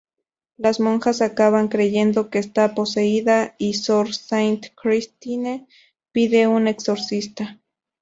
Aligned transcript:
Las 0.57 0.79
monjas 0.79 1.21
acaban 1.21 1.67
creyendo 1.67 2.31
que 2.31 2.39
está 2.39 2.73
poseída, 2.73 3.53
y 3.59 3.75
sor 3.75 4.15
Sainte-Christine 4.15 5.67
pide 6.11 6.47
un 6.47 6.67
exorcista. 6.67 7.59